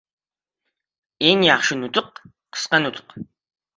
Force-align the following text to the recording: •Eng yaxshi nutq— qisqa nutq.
•Eng 1.27 1.43
yaxshi 1.49 1.75
nutq— 1.81 2.09
qisqa 2.53 2.77
nutq. 2.83 3.07